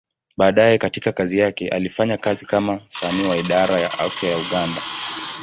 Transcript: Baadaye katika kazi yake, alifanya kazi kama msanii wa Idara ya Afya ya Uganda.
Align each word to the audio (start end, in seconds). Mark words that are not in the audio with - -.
Baadaye 0.37 0.77
katika 0.77 1.11
kazi 1.11 1.37
yake, 1.37 1.69
alifanya 1.69 2.17
kazi 2.17 2.45
kama 2.45 2.79
msanii 2.89 3.27
wa 3.29 3.37
Idara 3.37 3.79
ya 3.79 3.91
Afya 3.99 4.29
ya 4.31 4.37
Uganda. 4.37 4.81